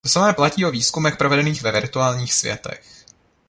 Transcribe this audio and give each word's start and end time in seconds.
To 0.05 0.09
samé 0.09 0.33
platí 0.33 0.65
o 0.65 0.71
výzkumech 0.71 1.17
provedených 1.17 1.61
ve 1.61 1.71
virtuálních 1.71 2.33
světech. 2.33 2.83